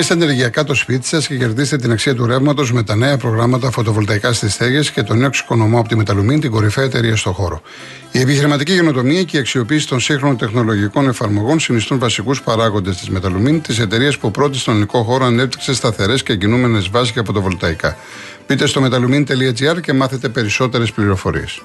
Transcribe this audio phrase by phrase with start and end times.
[0.00, 3.70] Τιμήστε ενεργειακά το σπίτι σας και κερδίστε την αξία του ρεύματος με τα νέα προγράμματα
[3.70, 7.62] φωτοβολταϊκά στις στέγες και τον νέο εξοικονομό από τη Μεταλουμίν, την κορυφαία εταιρεία στο χώρο.
[8.12, 13.62] Η επιχειρηματική γενοτομία και η αξιοποίηση των σύγχρονων τεχνολογικών εφαρμογών συνιστούν βασικούς παράγοντες της Μεταλουμίν,
[13.62, 17.96] της εταιρείας που πρώτη στον ελληνικό χώρο ανέπτυξε σταθερές και κινούμενε βάσεις για φωτοβολταϊκά.
[18.48, 21.62] Μπείτε στο metalumin.gr και μάθετε περισσότερες πληροφορίες.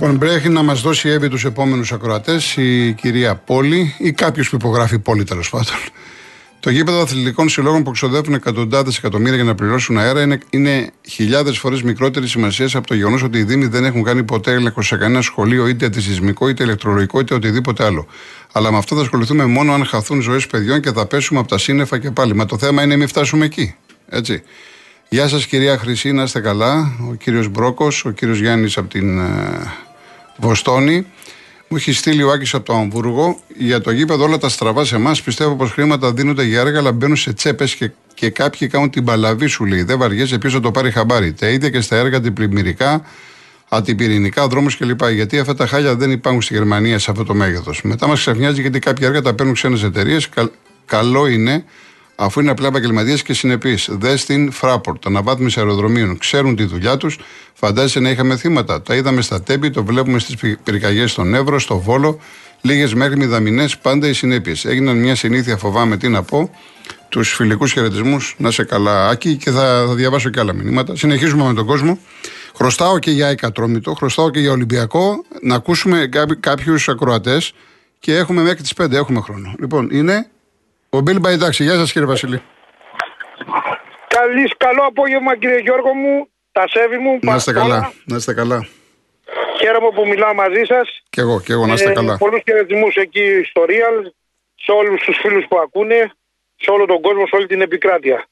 [0.00, 4.56] Λοιπόν, πρέπει να μας δώσει έβη τους επόμενους ακροατές η κυρία Πόλη ή κάποιος που
[4.56, 5.74] υπογράφει Πόλη τέλος πάντων.
[6.60, 11.58] Το γήπεδο αθλητικών συλλόγων που ξοδεύουν εκατοντάδες εκατομμύρια για να πληρώσουν αέρα είναι, είναι χιλιάδες
[11.58, 14.96] φορές μικρότερη σημασία από το γεγονός ότι οι Δήμοι δεν έχουν κάνει ποτέ έλεγχο σε
[14.96, 18.06] κανένα σχολείο, είτε αντισυσμικό, είτε ηλεκτρολογικό, είτε οτιδήποτε άλλο.
[18.52, 21.58] Αλλά με αυτό θα ασχοληθούμε μόνο αν χαθούν ζωές παιδιών και θα πέσουμε από τα
[21.58, 22.34] σύννεφα και πάλι.
[22.34, 23.74] Μα το θέμα είναι μην φτάσουμε εκεί.
[24.08, 24.42] Έτσι.
[25.10, 26.92] Γεια σας, κυρία Χρυσή, να είστε καλά.
[27.10, 29.87] Ο κύριος Μπρόκος, ο κύριος Γιάννης από την ε,
[30.38, 31.06] Βοστόνη.
[31.68, 34.96] Μου έχει στείλει ο Άκης από το Αμβούργο για το γήπεδο όλα τα στραβά σε
[34.96, 35.22] εμάς.
[35.22, 39.04] Πιστεύω πως χρήματα δίνονται για έργα, αλλά μπαίνουν σε τσέπες και, και κάποιοι κάνουν την
[39.04, 39.82] παλαβή σου λέει.
[39.82, 41.32] Δεν βαριέσαι ποιο θα το πάρει χαμπάρι.
[41.32, 43.02] Τα ίδια και στα έργα αντιπλημμυρικά,
[43.68, 45.08] αντιπυρηνικά, δρόμους κλπ.
[45.08, 47.82] Γιατί αυτά τα χάλια δεν υπάρχουν στη Γερμανία σε αυτό το μέγεθος.
[47.82, 50.28] Μετά μας ξαφνιάζει γιατί κάποια έργα τα παίρνουν ξένες εταιρείες.
[50.84, 51.64] καλό είναι
[52.20, 53.88] αφού είναι απλά επαγγελματίες και συνεπείς.
[53.90, 56.18] Δες στην Φράπορτ, αναβάθμιση αεροδρομίων.
[56.18, 57.18] Ξέρουν τη δουλειά τους.
[57.52, 58.82] Φαντάζεσαι να είχαμε θύματα.
[58.82, 62.18] Τα είδαμε στα τέμπη, το βλέπουμε στις πυρκαγιές στον Εύρο, στο Βόλο.
[62.60, 64.64] Λίγες μέχρι μηδαμινές, πάντα οι συνέπειες.
[64.64, 66.50] Έγιναν μια συνήθεια, φοβάμαι τι να πω.
[67.08, 70.96] Τους φιλικούς χαιρετισμούς, να σε καλά, Άκη, και θα, θα διαβάσω και άλλα μηνύματα.
[70.96, 71.98] Συνεχίζουμε με τον κόσμο.
[72.54, 75.24] Χρωστάω και για Εκατρόμητο, χρωστάω και για Ολυμπιακό.
[75.42, 76.08] Να ακούσουμε
[76.40, 77.52] κάποιους ακροατές
[77.98, 79.54] και έχουμε μέχρι τις 5 έχουμε χρόνο.
[79.60, 80.26] Λοιπόν, είναι
[80.90, 81.62] ο Μπίλ Μπαϊντάξη.
[81.64, 82.42] Γεια σας κύριε Βασιλή.
[84.08, 87.18] Καλής, καλό απόγευμα κύριε Γιώργο μου, τα σέβη μου.
[87.22, 88.66] Να είστε καλά, να είστε καλά.
[89.60, 91.02] Χαίρομαι που μιλάω μαζί σας.
[91.10, 92.16] Και εγώ, και εγώ, να είστε ε, καλά.
[92.16, 93.96] Πολλούς χαιρετισμούς εκεί στο Real,
[94.54, 96.10] σε όλους τους φίλους που ακούνε,
[96.56, 98.26] σε όλο τον κόσμο, σε όλη την επικράτεια.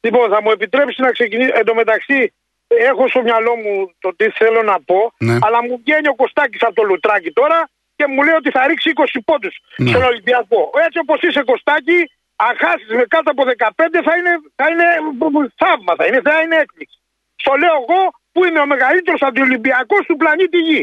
[0.00, 1.50] Λοιπόν, θα μου επιτρέψεις να ξεκινήσω.
[1.54, 2.32] Εν τω μεταξύ,
[2.66, 5.38] έχω στο μυαλό μου το τι θέλω να πω, ναι.
[5.40, 7.68] αλλά μου βγαίνει ο Κωστάκης από το λουτράκι τώρα
[8.02, 9.90] και μου λέει ότι θα ρίξει 20 πόντους ναι.
[9.90, 10.60] στον Ολυμπιακό.
[10.86, 11.98] Έτσι όπως είσαι Κωστάκη,
[12.46, 14.86] αν χάσεις με κάτω από 15 θα είναι, θα είναι
[15.60, 16.98] θαύμα, θα είναι, θα είναι έκπληξη.
[17.42, 18.02] Στο λέω εγώ
[18.32, 20.82] που είμαι ο μεγαλύτερος αντιολυμπιακός του πλανήτη Γη.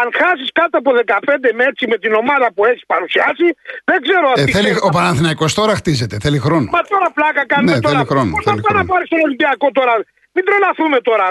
[0.00, 3.46] Αν χάσεις κάτω από 15 με έτσι με την ομάδα που έχεις παρουσιάσει,
[3.90, 4.36] δεν ξέρω αν.
[4.40, 6.66] Ε, θέλει, ο Παναθηναϊκός τώρα χτίζεται, θέλει χρόνο.
[6.76, 7.94] Μα τώρα πλάκα κάνουμε ναι, τώρα.
[7.94, 9.94] Θέλει χρόνο, Πώς θα πάει να πάρεις τον Ολυμπιακό τώρα;
[10.34, 11.26] Μην τρελαθούμε τώρα.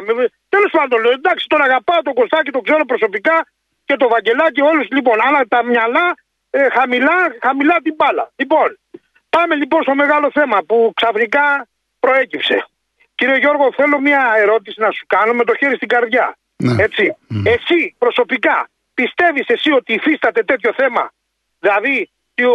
[0.55, 3.35] Τέλος πάντων, εντάξει, τον αγαπάω τον Κωστάκη, τον ξέρω προσωπικά
[3.87, 5.17] και το Βαγγελάκι όλους λοιπόν.
[5.27, 6.07] Αλλά τα μυαλά
[6.49, 8.31] ε, χαμηλά, χαμηλά την μπάλα.
[8.35, 8.79] Λοιπόν,
[9.29, 11.67] πάμε λοιπόν στο μεγάλο θέμα που ξαφνικά
[11.99, 12.57] προέκυψε.
[13.15, 16.37] Κύριε Γιώργο, θέλω μια ερώτηση να σου κάνω με το χέρι στην καρδιά.
[16.57, 16.83] Ναι.
[16.83, 17.15] Έτσι.
[17.43, 21.11] Εσύ προσωπικά πιστεύεις εσύ ότι υφίσταται τέτοιο θέμα;
[21.59, 22.09] Δηλαδή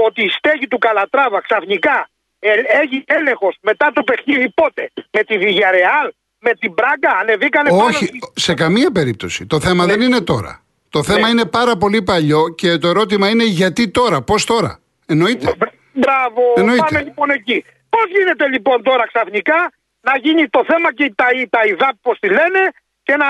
[0.06, 2.50] ότι η στέγη του Καλατράβα ξαφνικά ε,
[2.80, 8.54] έγινε έλεγχος μετά το παιχνίδι πότε; Με τη Βηγιαρεάλ, με την Μπράγκα, ανεβήκανε Όχι, σε
[8.54, 9.46] καμία περίπτωση.
[9.46, 9.92] Το θέμα ναι.
[9.92, 10.61] δεν είναι τώρα.
[10.96, 11.28] Το θέμα ναι.
[11.28, 14.72] είναι πάρα πολύ παλιό και το ερώτημα είναι γιατί τώρα, πώς τώρα.
[15.06, 15.46] Εννοείται.
[15.92, 16.84] Μπράβο, Εννοείται.
[16.84, 17.64] πάμε λοιπόν εκεί.
[17.94, 19.58] Πώς γίνεται λοιπόν τώρα ξαφνικά
[20.00, 22.62] να γίνει το θέμα και τα, τα ΙΔΑΠ, πώς τη λένε,
[23.02, 23.26] και να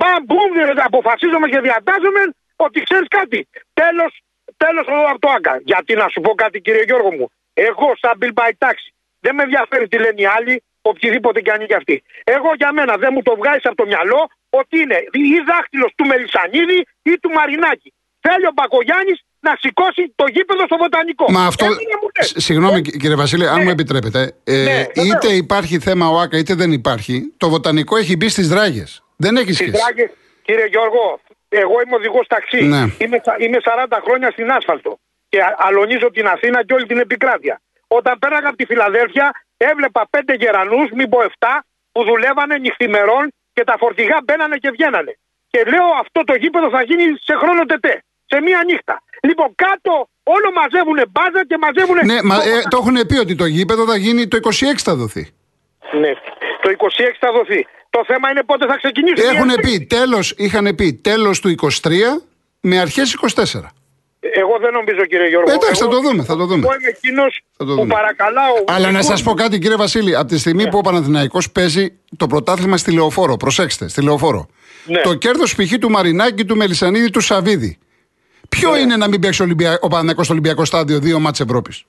[0.00, 0.52] πάμε, μπούμ,
[0.88, 2.20] αποφασίζουμε και διατάζουμε
[2.56, 3.48] ότι ξέρεις κάτι.
[3.72, 4.12] Τέλος
[4.56, 5.60] τέλος από το άκα.
[5.64, 7.26] Γιατί να σου πω κάτι, κύριε Γιώργο μου.
[7.54, 12.02] Εγώ, σαν Bill τάξη, δεν με ενδιαφέρει τι λένε οι άλλοι, οποιοδήποτε και αν αυτή.
[12.24, 14.20] Εγώ για μένα δεν μου το βγάζεις από το μυαλό
[14.62, 14.98] ότι είναι
[15.36, 16.78] ή δάχτυλος του Μελισανίδη
[17.10, 17.90] ή του Μαρινάκη.
[18.24, 21.26] Θέλει ο Μπακογιάννης να σηκώσει το γήπεδο στο βοτανικό.
[21.30, 21.66] Μα αυτό.
[22.46, 23.64] Συγγνώμη ε, κύριε Βασίλη, αν ναι.
[23.64, 24.20] μου επιτρέπετε.
[24.44, 28.48] Ε, ναι, είτε υπάρχει θέμα ο ΑΚΑ είτε δεν υπάρχει, το βοτανικό έχει μπει στις
[28.48, 29.02] δράγες.
[29.16, 29.70] Δεν έχει σχέση.
[29.70, 30.10] Δράγες,
[30.42, 32.62] κύριε Γιώργο, εγώ είμαι οδηγός ταξί.
[32.62, 32.82] Ναι.
[32.98, 33.58] Είμαι, είμαι
[33.88, 34.98] 40 χρόνια στην άσφαλτο.
[35.28, 37.60] Και αλωνίζω την Αθήνα και όλη την επικράτεια.
[37.86, 41.46] Όταν πέραγα από τη Φιλαδέλφια, έβλεπα πέντε γερανούς, μην πω 7,
[41.92, 45.12] που δουλεύανε νυχθημερών και τα φορτηγά μπαίνανε και βγαίνανε.
[45.52, 47.94] Και λέω αυτό το γήπεδο θα γίνει σε χρόνο τετέ.
[48.30, 48.94] Σε μία νύχτα.
[49.28, 49.92] Λοιπόν, κάτω
[50.34, 51.98] όλο μαζεύουν μπάζα και μαζεύουν.
[52.10, 55.24] Ναι, μα, ε, το έχουν πει ότι το γήπεδο θα γίνει το 26 θα δοθεί.
[56.02, 56.12] Ναι,
[56.62, 57.60] το 26 θα δοθεί.
[57.90, 59.26] Το θέμα είναι πότε θα ξεκινήσει.
[59.32, 62.22] Έχουν πει τέλος, είχαν πει τέλος του 23
[62.60, 63.70] με αρχές 24.
[64.34, 65.52] Εγώ δεν νομίζω, κύριε Γιώργο.
[65.52, 66.22] Εντάξει, θα το δούμε.
[66.24, 66.66] Θα το δούμε.
[66.66, 68.54] Εγώ είμαι εκείνος που παρακαλάω.
[68.66, 70.16] Αλλά να σας πω κάτι, κύριε Βασίλη.
[70.16, 70.70] Από τη στιγμή ναι.
[70.70, 74.48] που ο Παναθηναϊκός παίζει το πρωτάθλημα στη λεωφόρο, προσέξτε, στη λεωφόρο.
[74.84, 75.00] Ναι.
[75.00, 75.78] Το κέρδος π.χ.
[75.80, 77.78] του Μαρινάκη, του Μελισανίδη, του Σαβίδη.
[78.48, 78.78] Ποιο ναι.
[78.78, 79.78] είναι να μην παίξει Ολυμπια...
[79.80, 81.84] ο Παναθηναϊκός στο Ολυμπιακό Στάδιο δύο μάτσε Ευρώπης;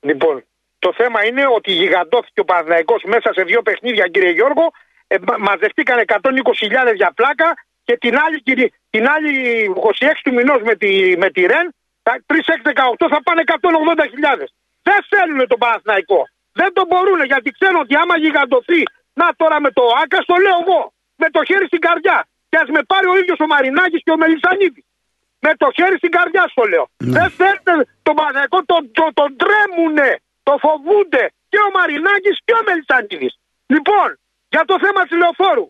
[0.00, 0.44] Λοιπόν,
[0.78, 4.70] το θέμα είναι ότι γιγαντώθηκε ο Παναθηναϊκός μέσα σε δύο παιχνίδια, κύριε Γιώργο,
[5.06, 7.54] ε, μαζευτήκαν 120.000 για πλάκα
[7.84, 8.42] και την άλλη,
[8.90, 9.34] την άλλη
[9.76, 11.66] 26 του μηνός με τη, με τη ΡΕΝ,
[12.02, 14.44] 3-6-18 θα πάνε 180.000.
[14.82, 16.20] Δεν θέλουν τον Παναθηναϊκό.
[16.52, 18.82] Δεν το μπορούν γιατί ξέρουν ότι άμα γιγαντωθεί,
[19.12, 22.18] να τώρα με το Άκα, το λέω εγώ, με το χέρι στην καρδιά.
[22.48, 24.84] Και ας με πάρει ο ίδιος ο Μαρινάκης και ο Μελισανίδης.
[25.46, 26.84] Με το χέρι στην καρδιά στο λέω.
[26.96, 27.12] Ναι.
[27.18, 27.72] Δεν θέλετε
[28.02, 30.10] τον Παναθηναϊκό, τον, τον, τον τρέμουνε,
[30.42, 33.34] το φοβούνται και ο Μαρινάκης και ο Μελισανίδης.
[33.74, 34.08] Λοιπόν,
[34.54, 35.66] για το θέμα της λεωφόρου.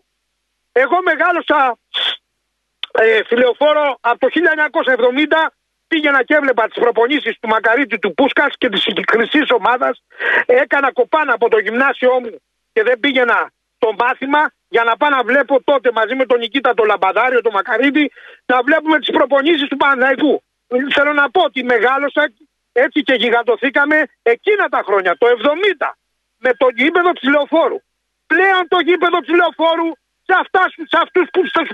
[0.71, 1.77] Εγώ μεγάλωσα
[2.91, 5.49] ε, στη λεωφόρο από το 1970
[5.87, 10.03] πήγαινα και έβλεπα τις προπονήσεις του Μακαρίτη του Πούσκας και της χρυσή ομάδας.
[10.45, 12.35] Έκανα κοπάνα από το γυμνάσιό μου
[12.73, 16.73] και δεν πήγαινα στο μάθημα για να πάω να βλέπω τότε μαζί με τον Νικήτα
[16.73, 18.11] το Λαμπαδάριο, το Μακαρίτη,
[18.45, 20.43] να βλέπουμε τις προπονήσεις του Παναναϊκού.
[20.93, 22.31] Θέλω να πω ότι μεγάλωσα
[22.71, 25.27] έτσι και γιγαντωθήκαμε εκείνα τα χρόνια, το
[25.81, 25.91] 70,
[26.37, 27.79] με το γήπεδο της Λεωφόρου.
[28.27, 29.89] Πλέον το γήπεδο της Λεωφόρου
[30.27, 31.67] σε, αυτά, σε αυτούς που στους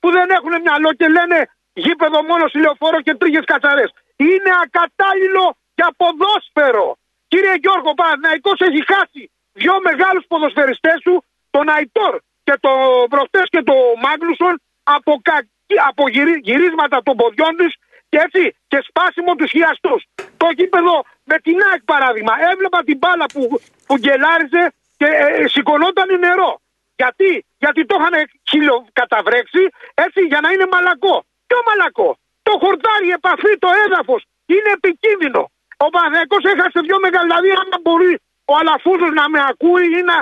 [0.00, 1.38] που δεν έχουν μυαλό και λένε
[1.72, 3.90] γήπεδο μόνος στη Λεωφόρο και τρίγες κατσαρές.
[4.16, 6.88] Είναι ακατάλληλο για ποδόσφαιρο.
[7.28, 12.14] Κύριε Γιώργο, Παναθηναϊκός έχει χάσει δυο μεγάλους ποδοσφαιριστές του, τον Αϊτόρ
[12.46, 12.72] και το
[13.12, 13.74] προχτές και το
[14.04, 15.36] Μάγνουσον από, κα...
[15.88, 16.02] από
[16.48, 17.72] γυρίσματα των ποδιών τους
[18.08, 19.94] και έτσι και σπάσιμο τους χιαστού.
[20.36, 22.34] Το γήπεδο με την ΑΕΚ παράδειγμα.
[22.52, 26.60] Έβλεπα την μπάλα που, που γκελάριζε και ε, ε σηκωνόταν νερό.
[26.96, 28.14] Γιατί, γιατί το είχαν
[29.00, 29.62] καταβρέξει
[30.04, 31.16] έτσι για να είναι μαλακό.
[31.48, 32.08] Ποιο μαλακό;
[32.46, 34.20] Το χορτάρι, η επαφή, το έδαφος
[34.52, 35.42] είναι επικίνδυνο.
[35.84, 37.26] Ο Παναθυναϊκό έχασε δυο μεγάλα.
[37.28, 38.12] Δηλαδή, αν μπορεί
[38.50, 40.16] ο Αλαφούζος να με ακούει ή να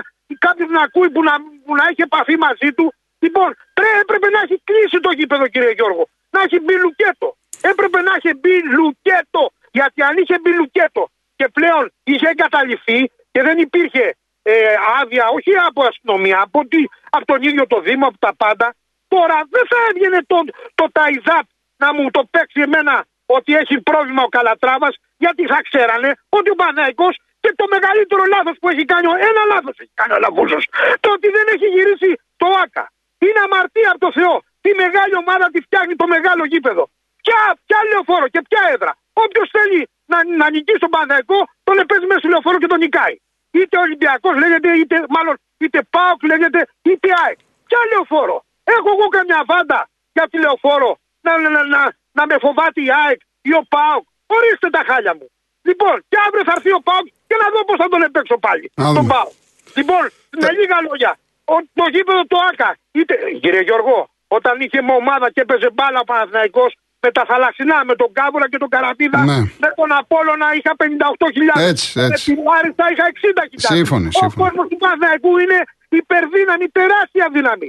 [0.44, 2.86] κάποιος να ακούει που να, που να έχει επαφή μαζί του.
[3.24, 6.08] Λοιπόν, πρέπει, έπρεπε να έχει κλείσει το γήπεδο, κύριε Γιώργο.
[6.30, 7.28] Να έχει μπει λουκέτο.
[7.70, 9.42] Έπρεπε να έχει μπει λουκέτο.
[9.70, 14.16] Γιατί αν είχε μπει λουκέτο και πλέον είχε εγκαταληφθεί και δεν υπήρχε
[14.50, 16.80] ε, άδεια, όχι από αστυνομία, από, τη,
[17.16, 18.66] από τον ίδιο το Δήμο, από τα πάντα.
[19.14, 20.38] Τώρα δεν θα έβγαινε το,
[20.78, 21.46] το Ταϊζάπ
[21.82, 22.94] να μου το παίξει εμένα
[23.36, 28.56] ότι έχει πρόβλημα ο Καλατράβας γιατί θα ξέρανε ότι ο Παναϊκός και το μεγαλύτερο λάθος
[28.60, 30.64] που έχει κάνει, ένα λάθος έχει κάνει ο Λαβούσος,
[31.02, 32.10] το ότι δεν έχει γυρίσει
[32.40, 32.84] το ΆΚΑ.
[33.26, 34.34] Είναι αμαρτία από το Θεό.
[34.64, 36.84] Τη μεγάλη ομάδα τη φτιάχνει το μεγάλο γήπεδο.
[37.22, 38.92] Ποια, ποια λεωφόρο και ποια έδρα.
[39.24, 39.80] Όποιος θέλει
[40.10, 43.16] να, να νικήσει τον Παναϊκό, τον επέζει μέσα στο λεωφόρο και τον νικάει.
[43.50, 47.38] Είτε Ολυμπιακός λέγεται, είτε μάλλον είτε ΠΑΟΚ λέγεται, είτε ΑΕΚ.
[47.68, 48.36] Ποια λεωφόρο.
[48.76, 49.80] Έχω εγώ καμιά βάντα
[50.16, 50.90] για τη λεωφόρο
[51.24, 51.80] να, να, να, να,
[52.18, 54.04] να με φοβάται η ΑΕΚ ή ο ΠΑΟΚ.
[54.36, 55.26] Ορίστε τα χάλια μου.
[55.68, 58.66] Λοιπόν, και αύριο θα έρθει ο ΠΑΟΚ και να δω πώς θα τον επέξω πάλι.
[58.98, 59.32] Τον ΠΑΟΚ.
[59.78, 60.02] Λοιπόν,
[60.42, 61.12] με λίγα λόγια.
[61.52, 62.70] Ο, το γήπεδο του ΑΚΑ.
[62.98, 63.96] Είτε, κύριε Γιώργο,
[64.36, 66.70] όταν είχε με ομάδα και έπαιζε μπάλα ο Παναθηναϊκός
[67.02, 69.38] με τα θαλασσινά, με τον Κάβουρα και τον Καραπίδα, ναι.
[69.62, 71.70] με τον Απόλλωνα είχα 58.000.
[71.70, 72.30] Έτσι, έτσι.
[72.30, 73.74] Με την Άριστα είχα 60.000.
[73.74, 75.58] Σύμφωνοι, Ο κόσμος του Παναθηναϊκού είναι
[76.00, 77.68] υπερδύναμη, τεράστια δύναμη.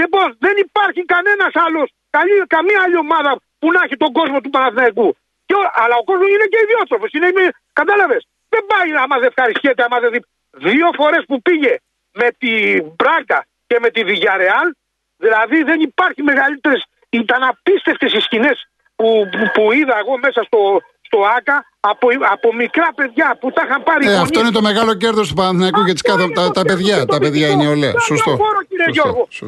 [0.00, 1.86] Λοιπόν, δεν υπάρχει κανένας άλλος,
[2.54, 5.08] καμία άλλη ομάδα που να έχει τον κόσμο του Παναθηναϊκού.
[5.48, 7.10] Και, αλλά ο κόσμος είναι και ιδιότροφος.
[7.16, 7.28] Είναι,
[7.72, 8.22] κατάλαβες.
[8.52, 10.20] Δεν πάει άμα δεν ευχαριστιέται, άμα δεν δει.
[10.68, 11.72] Δύο φορές που πήγε
[12.20, 14.68] με την Μπράγκα και με τη Βηγιαρεάλ,
[15.16, 16.82] δηλαδή δεν υπάρχει μεγαλύτερες.
[17.08, 20.58] Ήταν απίστευτες οι σκηνές που, που, που, είδα εγώ μέσα στο,
[21.00, 24.06] στο ΑΚΑ από, από μικρά παιδιά που τα είχαν πάρει.
[24.06, 26.28] Ε, αυτό είναι το μεγάλο κέρδος του Παναθηναϊκού και της κάθε.
[26.28, 27.92] Τα, τα παιδιά, τα παιδιά είναι ολέα.
[27.98, 28.36] Σωστό.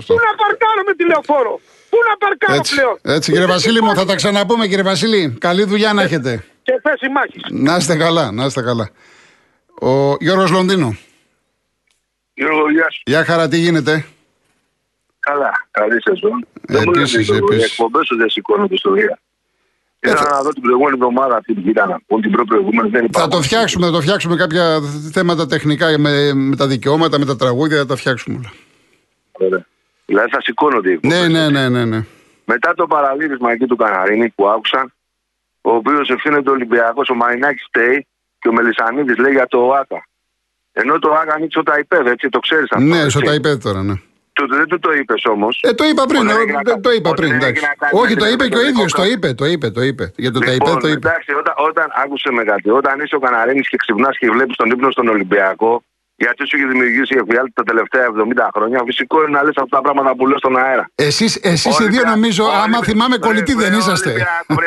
[0.06, 1.61] Πού να παρκάρω με τηλεοφόρο.
[1.90, 5.37] Πού να παρκάρω έτσι, πλέον; Έτσι, κύριε Βασίλη μου, θα τα ξαναπούμε, κύριε Βασίλη.
[5.40, 6.44] Καλή δουλειά να έχετε.
[6.62, 7.42] Και θέση μάχης.
[7.50, 8.90] Να είστε καλά, να είστε καλά.
[9.80, 10.96] Ο Γιώργος Λονδίνο.
[12.35, 13.02] Γιώργο, γεια σου.
[13.04, 14.06] Γεια χαρά, τι γίνεται;
[15.30, 16.46] Καλά, καλή σεζόν.
[16.66, 17.62] Επίσης, δεν επίσης.
[17.62, 19.18] Οι εκπομπές σου δεν σηκώνουν τη ιστορία.
[20.00, 22.20] Ήθελα να δω την προηγούμενη εβδομάδα αυτή την κυρία να πω.
[22.20, 23.28] Την προηγούμενη δεν Θα υπάρχει.
[23.30, 24.80] το φτιάξουμε, θα το φτιάξουμε κάποια
[25.12, 28.52] θέματα τεχνικά με, με τα δικαιώματα, με τα τραγούδια, θα τα φτιάξουμε όλα.
[29.32, 29.66] Ωραία.
[30.06, 31.28] Δηλαδή θα σηκώνονται οι εκπομπές.
[31.28, 31.84] Ναι, ναι, ναι, ναι.
[31.84, 32.04] ναι.
[32.44, 34.92] Μετά το παραλήρημα εκεί του Καναρίνη που άκουσα,
[35.60, 38.06] ο οποίος ευθύνεται ο Ολυμπιακός, ο Μαρινάκης Στέι
[38.38, 40.04] και ο Μελισανίδης λέει για το ΟΑΚΑ.
[40.72, 42.84] Ενώ το ΟΑΚΑ ανοίξει ο Ταϊπέδ, έτσι το ξέρεις αυτό.
[42.84, 43.10] Ναι, έτσι.
[43.10, 43.94] στο τα είπε τώρα, ναι.
[44.32, 45.60] Του, δεν του το είπες όμως.
[45.62, 47.44] Ε, το είπα πριν, Όταν ε, έγινε να το, κα- το είπα όταν πριν, έγινε
[47.46, 47.62] εντάξει.
[47.68, 49.12] να κάνει Όχι, το με είπε το και ο ίδιος, το κόμμα.
[49.12, 50.12] είπε, το είπε, το είπε, το είπε.
[50.22, 51.08] Για το τα είπε, Λοιπόν, το είπε.
[51.08, 54.70] εντάξει, όταν, όταν άκουσε με κάτι, όταν είσαι ο Καναρίνης και ξυπνάς και βλέπεις τον
[54.70, 55.82] ύπνο στον Ολυμπιακό,
[56.16, 59.76] γιατί σου έχει δημιουργήσει η εφιάλτη τα τελευταία 70 χρόνια, φυσικό είναι να λες αυτά
[59.76, 60.84] τα πράγματα που λες στον αέρα.
[60.94, 64.10] Εσείς, εσείς οι δύο νομίζω, άμα θυμάμαι κολλητοί δεν είσαστε.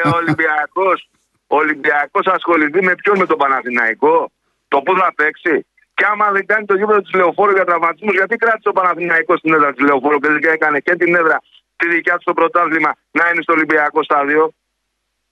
[0.04, 1.10] Ο Ολυμπιακός
[1.48, 4.32] Ολυμπιακός ασχοληθεί με ποιον με τον Παναθηναϊκό,
[4.68, 5.66] το πού θα παίξει.
[5.94, 9.54] Και άμα δεν κάνει το γήπεδο της Λεωφόρου για τραυματισμούς, γιατί κράτησε ο Παναθηναϊκός στην
[9.54, 11.38] έδρα της Λεωφόρου και δεν έκανε και την έδρα
[11.76, 14.54] τη δικιά του στο πρωτάθλημα να είναι στο Ολυμπιακό στάδιο.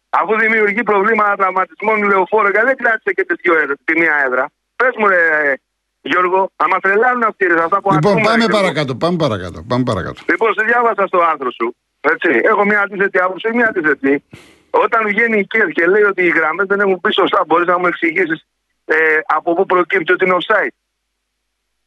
[0.10, 4.16] Αφού δημιουργεί προβλήματα τραυματισμών η Λεωφόρο, γιατί δεν κράτησε και τις δυο έδρα- τη μία
[4.26, 4.46] έδρα.
[4.76, 5.22] Πες μου, ρε,
[6.02, 8.58] Γιώργο, να μα τρελάνουν αυτοί ρε, αυτά που Λοιπόν, ακούμε, πάμε Γιώργο.
[8.60, 9.58] παρακάτω, πάμε παρακάτω.
[9.68, 10.20] Πάμε παρακάτω.
[10.32, 11.76] Λοιπόν, σε διάβασα στο άρθρο σου.
[12.14, 12.30] Έτσι.
[12.44, 14.24] Έχω μια αντίθετη άποψη, μια αντίθετη.
[14.70, 17.78] Όταν βγαίνει η ΚΕΔ και λέει ότι οι γραμμές δεν έχουν πει σωστά, μπορείς να
[17.80, 18.46] μου εξηγήσεις
[18.94, 20.76] ε, από πού προκύπτει ότι είναι offside.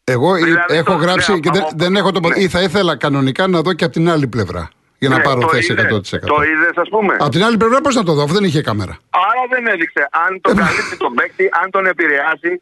[0.05, 2.21] Εγώ Δηλαδή, έχω το- γράψει ναι, και από- δεν, δεν έχω το.
[2.29, 2.41] ναι.
[2.41, 4.69] ή θα ήθελα κανονικά να δω και από την άλλη πλευρά.
[4.99, 5.91] Για να Ναι, πάρω το θέση είδες, 100%.
[6.27, 8.61] Το είδες, ας πούμε; Από την άλλη πλευρά πώς να το δω, αφού δεν είχε
[8.63, 8.99] κάμερα.
[9.11, 12.61] Άρα δεν έδειξε αν τον καλύπτει τον παίκτη, αν τον επηρεάζει.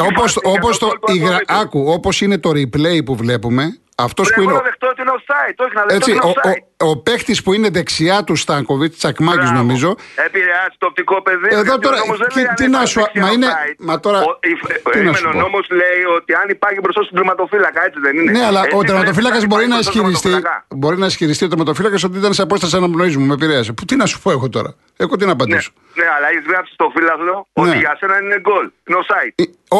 [0.00, 0.92] Όπω Φάση για όπως το το.
[0.98, 1.66] γκολ του η γρα- Ατρόμητου.
[1.66, 4.52] Άκου, όπως είναι το replay που βλέπουμε, αυτός που Πρέπει είναι.
[4.52, 5.56] να ο- δεχτώ ότι είναι offside.
[5.64, 6.86] Όχι, να δεχτώ Έτσι, ότι είναι ο, offside.
[6.86, 9.58] ο, ο παίχτης που είναι δεξιά του Στάνκοβιτς, Τσακμάκης Μπράβο.
[9.62, 9.96] νομίζω,
[10.26, 11.48] Επηρεάζει το οπτικό πεδίο.
[11.50, 13.30] Εδώ γιατί ο τώρα, νόμος δεν τι- λέει αν τι να υπάρχει σου- δεξιά μα
[13.32, 13.76] είναι- offside.
[13.88, 15.38] μα τώρα, Ο, η- τι να περίμενε, σου ο πω.
[15.44, 18.30] νόμος λέει ότι αν υπάρχει μπροστά στον τερματοφύλακα, έτσι δεν είναι.
[18.36, 20.28] Ναι, αλλά Έτσι ο βλέπεις τερματοφύλακας αν μπορεί να υπάρχει μπροστά στον ισχυριστεί.
[20.30, 20.76] τερματοφύλακα.
[20.80, 23.70] Μπορεί να ισχυριστεί ο τερματοφύλακας ότι ήταν σε απόσταση αναπνοή μου, με επηρέασε.
[23.76, 24.70] Που τι να σου πω εγώ τώρα;
[25.02, 25.70] Εγώ τι να Ναι, απαντήσω;
[26.00, 27.68] ναι, αλλά έχεις γράψει στο φύλαθλο Ναι.
[27.68, 28.66] ότι για σένα είναι γκολ.
[28.86, 29.32] Είναι offside.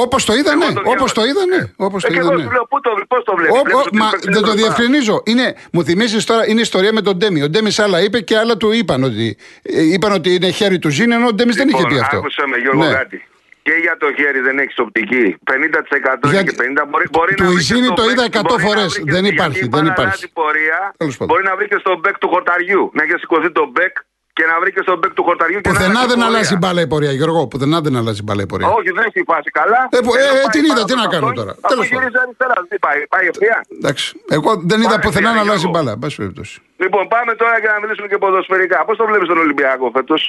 [0.03, 1.47] Όπως το είδανε, Εγώ το όπως το διάβασα.
[1.47, 1.73] είδανε.
[1.77, 2.43] Όπως Ε, το και εγώ είδανε.
[2.45, 3.57] σου λέω, πού το, πώς το βλέπεις.
[3.59, 4.63] Ω, Βλέπεις ω, ότι μα ο παίκτης δεν είναι το μπροστά.
[4.75, 5.23] διευκρινίζω.
[5.25, 7.43] Είναι, μου θυμίζεις τώρα, είναι ιστορία με τον Ντέμι.
[7.43, 10.89] Ο Ντέμις άλλα είπε και άλλα του είπαν ότι, ε, είπαν ότι είναι χέρι του
[10.97, 12.17] Ζήνη, ενώ ο Ντέμις δεν είχε Λοιπόν, πει αυτό.
[12.17, 12.93] Άκουσε με Γιώργο Ναι.
[12.95, 13.19] κάτι.
[13.67, 15.37] Και για το χέρι δεν έχεις οπτική.
[15.51, 18.25] 50% Για- και 50% μπορεί, μπορεί του να βρεις Ιζίνη και στο το back- είδα
[18.25, 18.83] 100 μπορεί να φορές.
[18.93, 20.11] βρεις και- Δεν γιατί υπάρχει, η δεν μπάλα υπάρχει.
[20.11, 20.79] αλλάζει πορεία.
[21.01, 21.29] Τέλος πάντων.
[21.31, 22.83] Μπορεί να βρεις και στο μπέκ του χορταριού.
[22.97, 23.95] Να έχει σηκωθεί το μπέκ
[24.37, 25.59] και να βρει και στο μπέκ του χορταριού.
[25.61, 26.31] και να Πουθενά αλλάξει δεν πορεία.
[26.33, 27.41] αλλάζει μπάλα η πορεία, Γιώργο.
[27.53, 28.69] Πουθενά δεν αλλάζει μπάλα η πορεία.
[28.79, 29.81] Όχι, δεν έχει φάσει καλά.
[29.97, 31.53] Ε, που- ε, Ενώ ε, πάει την είδα, πάνω τι να από κάνω αυτόν, τώρα.
[31.63, 33.57] αφού Τέλος γυρίζει αριστερά, τι πάει, πάει ευθεία.
[33.79, 34.05] Εντάξει.
[34.37, 35.51] Εγώ δεν είδα Πάμε, πουθενά να Γιώργο.
[35.51, 35.91] αλλάζει μπάλα.
[35.97, 36.55] εν πάση περιπτώσει.
[36.85, 38.79] Λοιπόν, πάμε τώρα για να μιλήσουμε και ποδοσφαιρικά.
[38.87, 40.21] Πώς το βλέπεις τον Ολυμπιακό φέτος;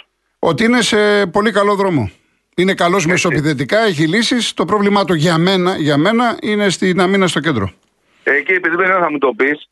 [0.50, 1.00] Ότι είναι σε
[1.36, 2.04] πολύ καλό δρόμο.
[2.62, 4.54] Είναι καλός μεσοπιθετικά, έχει λύσεις.
[4.54, 7.72] Το πρόβλημά του για μένα, για μένα είναι στην αμήνα στο κέντρο.
[8.24, 9.70] Εκεί, επειδή δεν θα μου το πεις,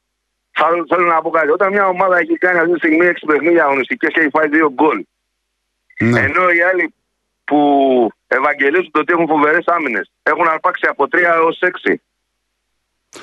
[0.59, 1.49] θέλω, θέλω να πω κάτι.
[1.49, 4.69] Όταν μια ομάδα έχει κάνει αυτή τη στιγμή 6 παιχνίδια αγωνιστικές και έχει φάει 2
[4.73, 5.05] γκολ,
[5.99, 6.19] Ναι.
[6.19, 6.93] ενώ οι άλλοι
[7.43, 7.59] που
[8.27, 12.01] ευαγγελίζονται ότι έχουν φοβερές άμυνες έχουν αρπάξει από 3 έως 6.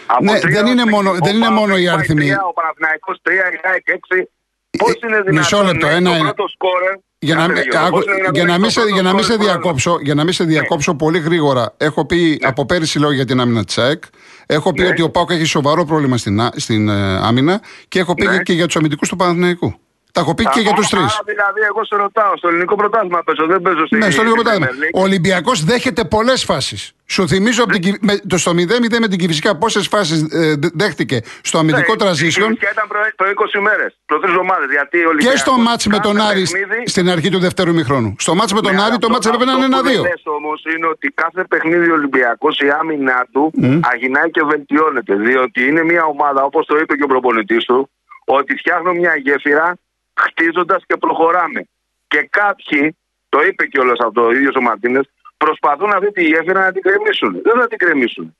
[0.06, 0.94] Από Ναι, τρία δεν έως είναι έξι.
[0.94, 2.20] μόνο- Ο δεν είναι Πάοκ μόνο οι έχει φάει αριθμοί.
[2.20, 4.30] τρία, Ο Παναθηναϊκός 3, η ΑΕΚ 6.
[4.78, 6.32] Πώς Ε, είναι δυνατόν μισό λεπτό, να ένα είναι το είναι.
[6.32, 6.94] πρώτο σκόρερ.
[7.22, 8.80] Για να, Κάτσε, μην- Γιώργο, άκου- πώς είναι δυνατόν για να να μην είναι σε,
[8.80, 11.74] το για να μην πρώτο σε σκόρερ διακόψω, για να μην σε διακόψω πολύ γρήγορα.
[11.76, 14.02] Έχω πει από πέρυσι λέω για την άμυνα τη ΑΕΚ.
[14.46, 14.88] Έχω πει Ναι.
[14.88, 18.38] ότι ο Πάουκ έχει σοβαρό πρόβλημα στην, α- στην ε, άμυνα και έχω πει Ναι.
[18.42, 19.74] και για τους αμυντικούς του Παναθηναϊκού.
[20.12, 21.02] Τα έχω πει και για τους τρεις.
[21.02, 24.34] Άρα δηλαδή, εγώ σε ρωτάω, στο ελληνικό πρωτάθλημα παίζω, δεν παίζω στη Ναι, στο λίγο
[24.34, 24.70] στη πρωτάθλημα.
[24.70, 25.00] Premier League.
[25.00, 26.92] Ο Ολυμπιακός δέχεται πολλές φάσεις.
[27.06, 30.26] Σου θυμίζω από την Κυ- με, το στο 0-0 με την Κυφυσικά πόσες φάσεις
[30.74, 33.26] δέχτηκε στο αμυντικό Ναι, transition Και ήταν προ, προ
[33.56, 34.68] 20 μέρε, προ τρει εβδομάδες.
[34.70, 37.72] Γιατί ο και Ολυμπιακός στο μάτς με τον κάθε Άρη παιχνίδι- στην αρχή του δεύτερου
[37.74, 38.14] μηχρόνου.
[38.18, 40.02] Στο μάτς με τον Ναι, Άρη το αυτό- μάτς έπρεπε να είναι αυτό που ένα-δύο.
[40.02, 43.52] δεν λες όμως είναι ότι κάθε παιχνίδι ο Ολυμπιακός η άμυνά του
[43.92, 45.14] αγινάει και βελτιώνεται.
[45.26, 47.90] Διότι είναι μια ομάδα, όπως το είπε και ο προπονητής του,
[48.24, 49.76] ότι φτιάχνω μια γέφυρα
[50.24, 51.60] χτίζοντας και προχωράμε.
[52.08, 52.96] Και κάποιοι,
[53.28, 57.32] το είπε κιόλας αυτό ο ίδιος ο Μαρτίνες, προσπαθούν αυτή τη γέφυρα να την κρεμίσουν.
[57.42, 58.36] Δεν θα την κρεμίσουν.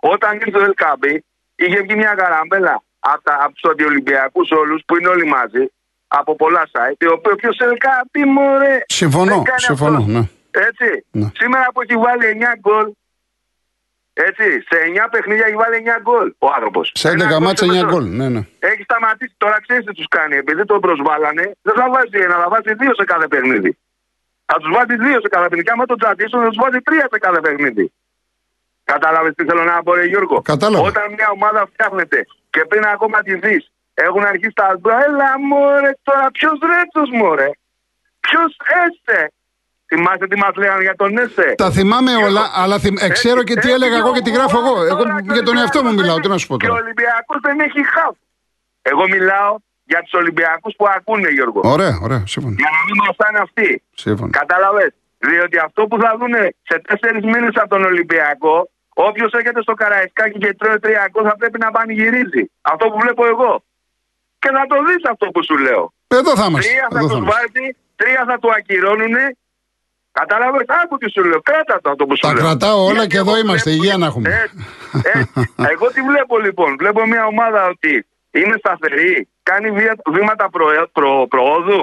[0.00, 1.24] Όταν ήρθε ο Ελκάμπη,
[1.56, 5.64] είχε βγει μια καραμπέλα από, τα, από τους αντιολυμπιακούς όλους που είναι όλοι μαζί,
[6.08, 8.78] από πολλά site, το οποίο ποιος Ελκάμπη, μωρέ.
[8.86, 10.10] Συμφωνώ, δεν κάνει συμφωνώ, αυτό.
[10.10, 10.22] ναι.
[10.68, 11.04] Έτσι.
[11.10, 11.30] Ναι.
[11.34, 12.86] Σήμερα που έχει βάλει 9 γκολ.
[14.14, 16.92] Έτσι, σε 9 παιχνίδια έχει βάλει 9 γκολ ο άνθρωπος.
[16.94, 18.04] Σε 11 μάτσα 9 γκολ.
[18.18, 18.42] Ναι, ναι.
[18.58, 19.34] Έχει σταματήσει.
[19.36, 20.36] Τώρα ξέρεις τι τους κάνει.
[20.36, 23.78] Επειδή τον προσβάλανε, δεν θα βάζει ένα, θα βάζει δύο σε κάθε παιχνίδι.
[24.44, 25.66] Θα τους βάζει δύο σε κάθε παιχνίδι.
[25.66, 27.92] Και άμα τον τζατίσουν, θα τους βάζει τρία σε κάθε παιχνίδι.
[28.84, 30.86] Κατάλαβες τι θέλω να πω, ρε Γιώργο; Κατάλαβα.
[30.88, 35.04] Όταν μια ομάδα φτιάχνεται και πριν ακόμα τη δεις, έχουν αρχίσει τα άλμπρα.
[35.04, 37.50] Έλα, μωρέ, τώρα ποιος ρέτσο, μωρέ;
[38.20, 39.32] Ποιος έστε;
[39.94, 41.46] Θυμάστε τι μας λέγανε για τον έστε.
[41.62, 44.30] Τα θυμάμαι Γιώργο, όλα, αλλά θυμ- ε, ξέρω και τι έτσι, έλεγα εγώ και τι
[44.36, 44.74] γράφω εγώ.
[44.74, 46.54] τώρα Εγώ και για τον ο εαυτό μου Ολυμπιακός μιλάω, δεν τι να σου πω
[46.54, 46.82] έχει- Και ο τώρα.
[46.84, 48.14] Ολυμπιακός δεν έχει χαφ.
[48.92, 49.52] Εγώ μιλάω
[49.92, 51.60] για τους Ολυμπιακούς που ακούνε, Γιώργο.
[51.76, 52.54] Ωραία, ωραία, σύμφωνα.
[52.62, 53.68] Για να μην μα φτάνει αυτοί.
[54.04, 54.30] Σύμφωνα.
[54.40, 54.84] Κατάλαβε.
[55.30, 56.34] Διότι αυτό που θα δουν
[56.68, 58.56] σε τέσσερις μήνες από τον Ολυμπιακό,
[59.08, 62.42] όποιος έρχεται στο Καραϊσκάκι και τρώει τριακό θα πρέπει να πανηγυρίζει.
[62.72, 63.52] Αυτό που βλέπω εγώ.
[64.42, 65.82] Και θα το δεις αυτό που σου λέω.
[66.20, 66.70] Εδώ θα είμαστε.
[66.70, 67.40] Τρία θα Εδώ θα του είμαστε.
[67.40, 67.64] βάζει,
[68.00, 69.16] τρία θα του ακυρώνουν.
[70.20, 71.40] Κατάλαβε, άκου τι σου λέω.
[71.48, 72.42] Κράτα το αυτό που σου Τα λέω.
[72.44, 73.70] κρατάω όλα Γιατί και εδώ εγώ είμαστε.
[73.70, 74.28] βλέπω- Υγεία να έχουμε.
[74.42, 74.56] Έτσι,
[75.18, 75.52] έτσι.
[75.72, 76.70] Εγώ τι βλέπω λοιπόν.
[76.78, 81.80] Βλέπω μια ομάδα ότι είναι σταθερή, κάνει βία- βήματα προε- προ- προόδου.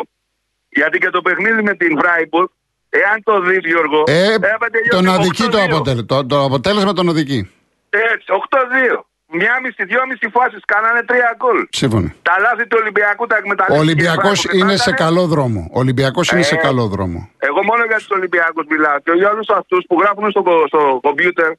[0.69, 2.47] Γιατί και το παιχνίδι με την Φράιμπουργκ,
[2.89, 4.03] εάν το δεις, Γιώργο.
[4.07, 5.75] Ε, έπρεπε τελειώσει τον αδική το 8-2.
[5.75, 6.05] αποτέλεσμα.
[6.05, 7.51] Το, το αποτέλεσμα τον αδική.
[7.89, 9.05] Έτσι, 8-2.
[9.33, 11.67] Μια μισή, δυόμιση φάσεις κάνανε τρία γκολ.
[11.71, 12.09] Σύμφωνα.
[12.21, 13.81] Τα λάθη του Ολυμπιακού τα Ο εκμεταλλεύτηκε.
[13.85, 14.61] Ολυμπιακός η Φράιμπουργκ.
[14.69, 15.09] είναι Τα σε έκανε.
[15.09, 15.59] καλό δρόμο.
[15.75, 16.57] Ο Ολυμπιακός είναι σε Ε.
[16.57, 17.29] καλό δρόμο.
[17.37, 20.99] Εγώ μόνο για τους Ολυμπιακούς μιλάω και για όλους αυτούς που γράφουν στο, κο- στο
[21.01, 21.51] κομπιούτερ.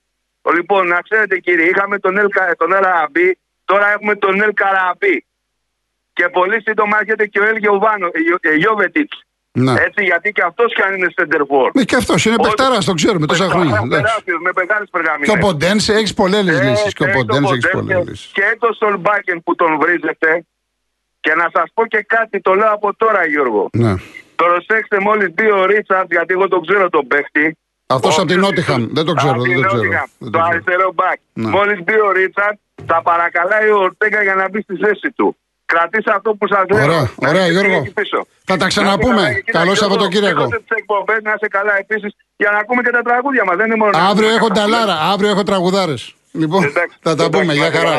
[0.54, 4.52] Λοιπόν, να ξέρετε κύριε, είχαμε τον Ελ, Κα- τον Ελ Αραμπί, τώρα έχουμε τον Ελ
[4.54, 5.26] Καραμπί.
[6.12, 9.22] Και πολύ σύντομα έρχεται και ο Ελ Γιωβάνο- ε, Γιω- ε, Γιώβετιτς.
[9.54, 9.73] Ναι.
[9.73, 11.71] Έτσι, γιατί και αυτός κι αν είναι σεντερφόρ.
[11.75, 13.80] Ε, και αυτός είναι παιχταρά, το ξέρουμε τόσα χρόνια.
[13.85, 14.12] εντάξει.
[14.42, 15.38] Με μεγάλες Και ο περγαμίνε.
[15.40, 16.92] Ποντένσε έχεις πολλές λύσεις.
[16.92, 18.30] Και ο Ποντένσε έχει πολλές λύσεις.
[18.32, 20.44] Και το Σολμπάκεν που τον βρίζετε.
[21.21, 23.68] Και να σας πω και κάτι, το λέω από τώρα, Γιώργο.
[23.73, 23.94] Ναι.
[24.37, 27.56] Προσέξτε, μόλις μπει ο Ρίτσαρτ, γιατί εγώ τον ξέρω τον παίχτη.
[27.87, 28.82] Αυτός Ο από την οποίος- Νότιχαμ.
[28.97, 29.32] Δεν το ξέρω.
[29.32, 29.82] Από Δεν την το ξέρω.
[29.82, 30.44] Νότιχαμ, Δεν Το το ξέρω.
[30.54, 31.18] αριστερό μπακ.
[31.32, 31.49] Ναι.
[31.49, 32.56] Μόλις μπει ο Ρίτσαρτ,
[32.87, 35.37] θα παρακαλάει ο Ορτέγκα για να μπει στη θέση του.
[35.72, 36.84] Κρατήστε αυτό που σας λέω.
[36.88, 37.76] Ωραία, Να ωραία, είστε Γιώργο.
[37.82, 38.18] εκεί πίσω.
[38.48, 39.22] Θα τα Να ξαναπούμε.
[39.22, 39.40] είστε καλά.
[39.46, 40.42] Και Καλό κοίτα, Γιώργο, Σαββατοκύριακο.
[40.42, 42.10] έχετε τις εκπομπές, να είστε καλά επίσης
[42.42, 43.56] για να ακούμε και τα τραγούδια μας.
[43.60, 43.90] Δεν είναι μόνο.
[43.98, 44.78] να Αύριο ακούμε έχω τα τραγούδια.
[44.78, 44.96] νταλάρα.
[45.12, 46.02] Αύριο έχω τραγουδάρες.
[46.42, 47.52] Λοιπόν, Εντάξει, θα τα εντάξει, πούμε.
[47.58, 47.94] Γεια να χαρά.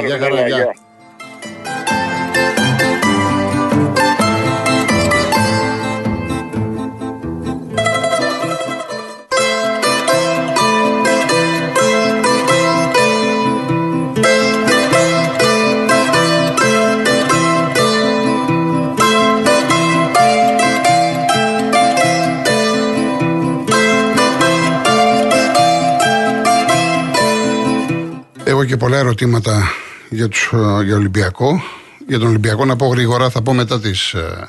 [28.83, 29.71] Πολλά ερωτήματα
[30.09, 31.61] για, τους, ε, για Ολυμπιακό.
[32.07, 34.47] Για τον Ολυμπιακό να πω γρήγορα, θα πω μετά τις ε,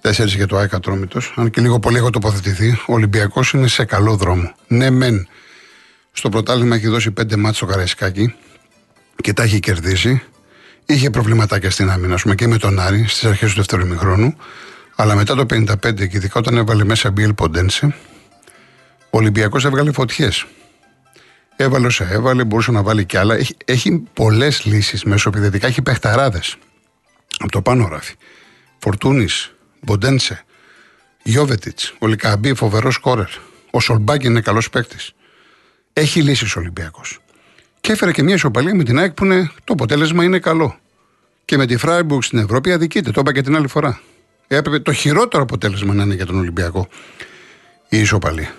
[0.00, 1.32] 4 για το ΑΕΚ Ατρόμητος.
[1.36, 2.78] Αν και λίγο πολύ έχω τοποθετηθεί.
[2.86, 4.54] Ο Ολυμπιακός είναι σε καλό δρόμο.
[4.66, 5.28] Ναι, μεν.
[6.12, 8.34] Στο πρωτάθλημα έχει δώσει 5 μάτς στο Καραϊσκάκι
[9.16, 10.22] και τα έχει κερδίσει.
[10.86, 14.36] Είχε προβληματάκια στην άμυνα, ας πούμε, και με τον Άρη στις αρχές του δεύτερου ημιχρόνου.
[14.96, 17.94] Αλλά μετά το 55 και ειδικά όταν έβαλε μέσα Μπιέλ Ποντένσε,
[19.10, 20.46] ο Ολυμπιακός έβγαλε φωτιές.
[21.62, 23.34] Έβαλε όσα έβαλε, μπορούσε να βάλει κι άλλα.
[23.34, 25.66] Έχει, έχει πολλές λύσεις μέσω επιθετικά.
[25.66, 26.56] Έχει παιχταράδες.
[27.38, 28.14] Από το πάνω ράφι.
[28.78, 30.44] Φορτούνης, Μποντένσε,
[31.22, 33.28] Γιώβετιτς, ο Λικαμπή, φοβερός σκόρερ.
[33.70, 35.12] Ο Σολμπάκη είναι καλός παίκτης.
[35.92, 37.18] Έχει λύσεις ο Ολυμπιακός.
[37.80, 40.78] Και έφερε και μια ισοπαλία με την ΑΕΚ που είναι, το αποτέλεσμα είναι καλό.
[41.44, 43.10] Και με τη Φράιμπουργκ στην Ευρώπη αδικείται.
[43.10, 44.00] Το είπα και την άλλη φορά.
[44.46, 46.88] Έπρεπε το χειρότερο αποτέλεσμα να είναι για τον Ολυμπιακό
[47.88, 48.54] η ισοπαλία.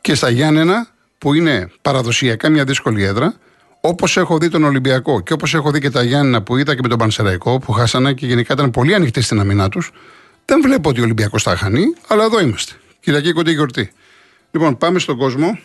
[0.00, 3.34] Και στα Γιάννενα, που είναι παραδοσιακά μια δύσκολη έδρα,
[3.80, 6.80] όπως έχω δει τον Ολυμπιακό και όπως έχω δει και τα Γιάννενα που είδα και
[6.82, 9.90] με τον Πανσεραϊκό που χάσανε και γενικά ήταν πολύ ανοιχτοί στην αμυνά τους,
[10.44, 12.74] δεν βλέπω ότι ο Ολυμπιακός θα χανεί, αλλά εδώ είμαστε.
[13.00, 13.92] Κυριακή κοντή γιορτή.
[14.50, 15.58] Λοιπόν, πάμε στον κόσμο.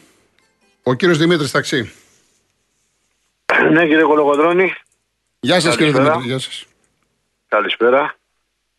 [0.84, 1.92] Ο κύριος Δημήτρης Ταξί.
[3.72, 4.74] Ναι, κύριε Κολογοδρόνη,
[5.39, 6.18] Γεια σας, κύριε Καλησπέρα.
[6.18, 6.30] Δημήτρη.
[6.30, 6.66] Γεια σας.
[7.48, 8.16] καλησπέρα.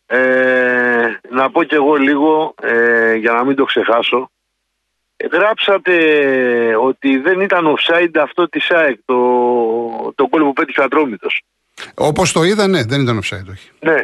[0.05, 4.31] Ε, να πω κι εγώ λίγο, ε, για να μην το ξεχάσω.
[5.31, 5.93] Ε, Γράψατε
[6.75, 9.15] ότι δεν ήταν offside αυτό της ΑΕΚ, το,
[10.15, 11.41] το γκολ που πέτυχε ο Ατρόμητος.
[11.93, 13.69] Όπως το είδα, ναι, δεν ήταν offside, όχι.
[13.79, 13.95] Ναι.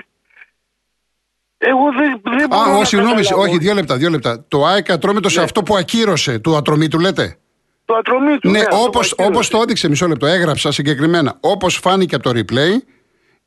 [1.58, 3.42] Εγώ δεν, δεν μπορώ Α, να ο, συγγνώμη, καταλάβω.
[3.42, 4.46] όχι, δύο λεπτά, δύο λεπτά.
[4.48, 7.38] Το ΑΕΚ Ατρόμητο σε αυτό που ακύρωσε του Ατρομήτου, λέτε;
[7.86, 8.50] Το Ατρομήτου.
[8.50, 9.32] Ναι, αυτό όπως, που ακύρωσε.
[9.38, 12.72] όπως το έδειξε, μισό λεπτό, έγραψα συγκεκριμένα, όπως φάνηκε από το replay,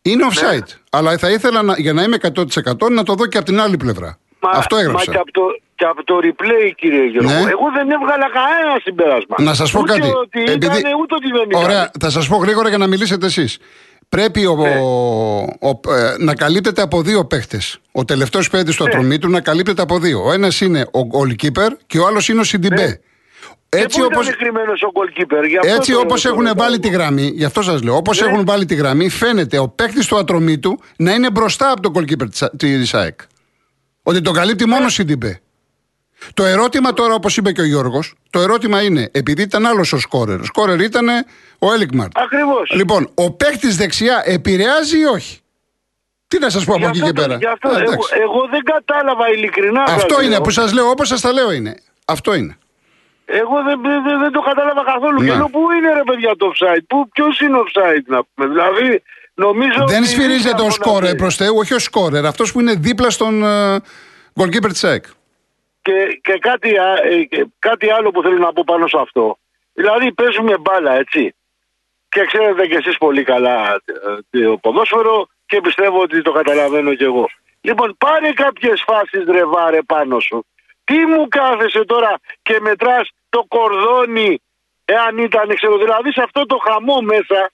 [0.03, 0.69] είναι offside.
[0.91, 3.77] Αλλά θα ήθελα να, για να είμαι 100% να το δω και από την άλλη
[3.77, 4.19] πλευρά.
[4.45, 5.11] Μα, Αυτό Μα έγραψα.
[5.13, 5.43] και από το,
[5.75, 7.29] και από το replay, κύριε Γιώργο.
[7.31, 7.51] Ναι.
[7.55, 9.37] Εγώ δεν έβγαλα κανένα συμπέρασμα.
[9.39, 10.09] Να σας πω ούτε κάτι.
[10.25, 11.63] Ότι ήταν, ούτε ότι δεν ήταν.
[11.63, 13.59] Ωραία, θα σας πω γρήγορα για να μιλήσετε εσείς.
[14.09, 14.75] Πρέπει ο, Ναι.
[15.61, 17.79] ο- ε, να καλύπτεται από δύο παίχτες.
[17.93, 18.89] Ο τελευταίος παίκτης του Ναι.
[18.91, 20.25] ατρωμίτου να καλύπτεται από δύο.
[20.25, 22.87] Ο ένας είναι ο goalkeeper και ο άλλος είναι ο Σιντιμπέ.
[22.87, 22.99] Ναι.
[23.81, 26.41] Έτσι και πού όπως, ήταν κρυμμένος ο goalkeeper; γι' αυτό Έτσι το- όπως το έχουν
[26.47, 26.55] ρωτάω.
[26.65, 28.27] βάλει τη γραμμή, γι' αυτό σας λέω, όπως Ναι.
[28.29, 32.49] έχουν βάλει τη γραμμή, φαίνεται ο παίκτη του ατρωμίτου να είναι μπροστά από τον goalkeeper
[32.57, 33.19] της ΑΕΚ.
[34.07, 35.41] Ότι τον καλύπτει μόνο Σιντιμπέ.
[36.35, 39.99] Το ερώτημα τώρα, όπως είπε και ο Γιώργος, το ερώτημα είναι, επειδή ήταν άλλος ο
[39.99, 40.41] σκόρερ.
[40.41, 41.09] Ο σκόρερ ήταν
[41.59, 42.19] ο Έλικμαρτ.
[42.19, 42.71] Ακριβώς.
[42.75, 45.41] Λοιπόν, ο παίκτης δεξιά επηρεάζει ή όχι;
[46.29, 47.81] Τι να σας πω από Γι' εκεί αυτό και το- πέρα; γι' αυτό Α, εγώ,
[47.93, 48.15] εντάξει.
[48.21, 49.83] εγώ δεν κατάλαβα ειλικρινά.
[49.83, 50.41] Αυτό σας είναι λέω.
[50.41, 51.75] που σας λέω, όπως σας τα λέω είναι.
[52.05, 52.57] Αυτό είναι.
[53.25, 55.21] Εγώ δεν, δεν, δεν το κατάλαβα καθόλου.
[55.21, 55.29] Ναι.
[55.31, 59.03] Και λέω, πού είναι ρε παιδιά το offside, πού, ποιος είναι offside να πούμε; Δηλαδή,
[59.35, 61.17] νομίζω Δεν ότι σφυρίζεται είναι ο αυτό να σκόρερ πει.
[61.17, 62.27] προς Θεού, όχι ο σκόρερ.
[62.27, 63.77] Αυτός που είναι δίπλα στον ε,
[64.35, 65.05] goalkeeper της ΑΕΚ.
[65.83, 69.39] Και, και κάτι, α- ε, και κάτι άλλο που θέλω να πω πάνω σε αυτό.
[69.73, 71.35] Δηλαδή παίζουμε μπάλα, έτσι.
[72.09, 73.81] Και ξέρετε κι εσείς πολύ καλά
[74.31, 77.29] ε, το ποδόσφαιρο και πιστεύω ότι το καταλαβαίνω κι εγώ.
[77.61, 80.47] Λοιπόν, πάρε κάποιες φάσεις ρε βάρε πάνω σου.
[80.85, 84.43] Τι μου κάθεσαι τώρα και μετράς το κορδόνι
[84.85, 87.51] εάν ήταν, ξέρω, δηλαδή σε αυτό το χαμό μέσα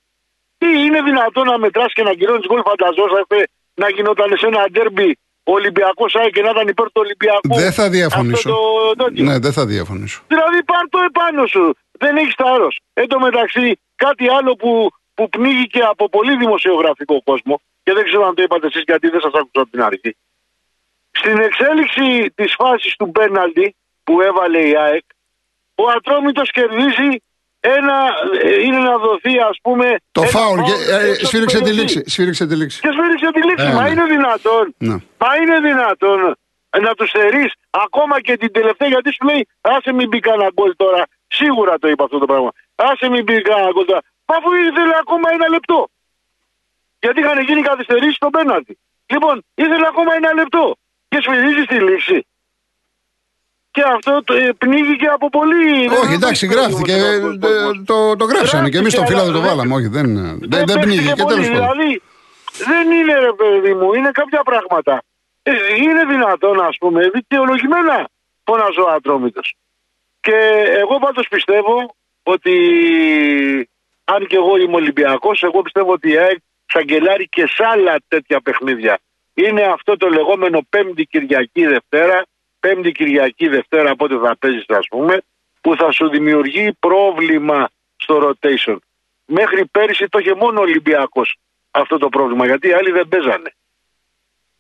[0.61, 3.39] τι είναι δυνατόν να μετράς και να κυρώνεις γκολ φανταζόσαστε
[3.75, 5.11] να γινόταν σε ένα ντέρμπι
[5.51, 7.55] ο Ολυμπιακός ΑΕΚ και να ήταν υπέρ του Ολυμπιακού.
[7.65, 8.49] Δεν θα διαφωνήσω.
[8.51, 9.25] Αυτό το τέτοιο.
[9.25, 10.23] Ναι, δεν θα διαφωνήσω.
[10.33, 11.65] Δηλαδή πάρ το επάνω σου.
[12.03, 12.81] Δεν έχεις θάρρος.
[12.93, 18.27] Εν τω μεταξύ, κάτι άλλο που, που πνίγηκε από πολύ δημοσιογραφικό κόσμο και δεν ξέρω
[18.27, 20.17] αν το είπατε εσείς γιατί δεν σας άκουσα από την αρχή.
[21.11, 25.05] Στην εξέλιξη της φάσης του πέναλτι που έβαλε η ΑΕΚ,
[25.75, 27.23] ο Ατρόμητος κερδίζει
[27.61, 27.97] ένα.
[28.43, 29.97] ε, είναι να δοθεί, ας πούμε.
[30.13, 30.61] Το ένα φάουλ.
[30.61, 31.97] και, φάουλ ε, έξω από σφύριξε την τη περιοχή.
[31.97, 32.11] λήξη.
[32.11, 32.81] Σφύριξε τη λήξη.
[32.81, 33.67] Και σφύριξε τη λήξη.
[33.67, 33.89] Ε, Μα ναι.
[33.91, 34.75] είναι δυνατόν.
[34.79, 34.97] Ναι.
[35.23, 36.21] Μα είναι δυνατόν.
[36.87, 40.73] να τους θερεί ακόμα και την τελευταία γιατί σου λέει άσε μην μπει κανένα γκολ
[40.77, 41.03] τώρα.
[41.29, 42.51] Σίγουρα το είπα αυτό το πράγμα.
[42.75, 44.03] Άσε μην μπει κανένα γκολ τώρα.
[44.27, 45.89] Μα αφού ήθελε ακόμα ένα λεπτό.
[47.01, 48.79] Γιατί είχαν γίνει καθυστερήσεις στο πέναλτι.
[49.07, 50.77] Λοιπόν, ήθελε ακόμα ένα λεπτό.
[51.09, 52.27] Και σφυρίζει στη λήξη.
[53.71, 55.89] Και αυτό το, ε, πνίγηκε από πολύ.
[56.03, 56.93] Όχι, εντάξει, γράφτηκε.
[56.93, 57.49] ε, το,
[57.85, 59.75] το, το γράψαμε και εμεί στον Γράφτηκε, φίλο το αλλά βάλαμε.
[59.75, 60.07] Όχι, δεν,
[60.39, 61.23] δεν, δεν παίχτηκε πνίγηκε.
[61.23, 61.45] πολύ.
[61.45, 61.77] Τέλο πάντων.
[61.77, 62.03] Δηλαδή,
[62.71, 65.03] δεν είναι ρε παιδί μου, είναι κάποια πράγματα.
[65.43, 65.53] Ε,
[65.83, 68.09] είναι δυνατόν, α πούμε, δικαιολογημένα
[68.45, 69.41] φωνάζω ατρόμητο.
[70.21, 70.37] Και
[70.83, 72.55] εγώ πάντως πιστεύω ότι
[74.05, 77.97] αν και εγώ είμαι Ολυμπιακό, εγώ πιστεύω ότι η ΑΕΚ θα γκελάρει και σε άλλα
[78.09, 78.99] τέτοια παιχνίδια.
[79.35, 82.23] Είναι αυτό το λεγόμενο Πέμπτη Κυριακή Δευτέρα,
[82.61, 85.23] Πέμπτη Κυριακή Δευτέρα, πότε θα παίζεις, ας πούμε,
[85.61, 88.77] που θα σου δημιουργεί πρόβλημα στο rotation.
[89.25, 91.37] Μέχρι πέρυσι το είχε μόνο ο Ολυμπιακός
[91.71, 93.55] αυτό το πρόβλημα, γιατί οι άλλοι δεν παίζανε.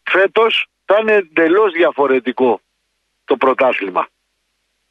[0.03, 2.61] Φέτος θα είναι εντελώς διαφορετικό
[3.25, 4.09] το πρωτάθλημα.